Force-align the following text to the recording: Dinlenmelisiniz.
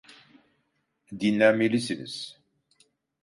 Dinlenmelisiniz. 1.11 2.39